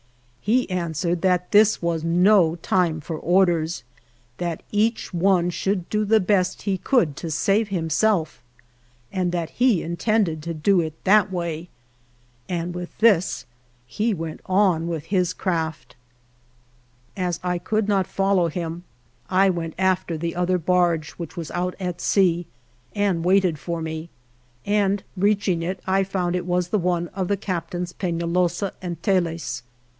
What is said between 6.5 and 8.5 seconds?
he could to save himself;